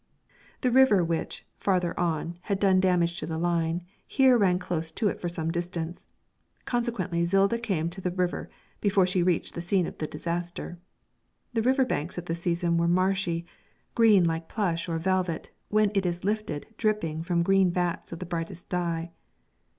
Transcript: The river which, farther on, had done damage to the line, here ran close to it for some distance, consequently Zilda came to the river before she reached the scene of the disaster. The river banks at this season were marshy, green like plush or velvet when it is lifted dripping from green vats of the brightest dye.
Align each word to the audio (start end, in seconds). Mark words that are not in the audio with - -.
The 0.61 0.71
river 0.71 1.03
which, 1.03 1.45
farther 1.59 1.93
on, 1.99 2.39
had 2.41 2.57
done 2.59 2.79
damage 2.79 3.19
to 3.19 3.27
the 3.27 3.37
line, 3.37 3.83
here 4.07 4.35
ran 4.35 4.57
close 4.57 4.89
to 4.93 5.09
it 5.09 5.21
for 5.21 5.29
some 5.29 5.51
distance, 5.51 6.07
consequently 6.65 7.23
Zilda 7.23 7.61
came 7.61 7.87
to 7.91 8.01
the 8.01 8.09
river 8.09 8.49
before 8.79 9.05
she 9.05 9.21
reached 9.21 9.53
the 9.53 9.61
scene 9.61 9.85
of 9.85 9.99
the 9.99 10.07
disaster. 10.07 10.79
The 11.53 11.61
river 11.61 11.85
banks 11.85 12.17
at 12.17 12.25
this 12.25 12.41
season 12.41 12.77
were 12.77 12.87
marshy, 12.87 13.45
green 13.93 14.23
like 14.23 14.49
plush 14.49 14.89
or 14.89 14.97
velvet 14.97 15.51
when 15.69 15.91
it 15.93 16.07
is 16.07 16.23
lifted 16.23 16.73
dripping 16.77 17.21
from 17.21 17.43
green 17.43 17.69
vats 17.69 18.11
of 18.11 18.17
the 18.17 18.25
brightest 18.25 18.69
dye. 18.69 19.11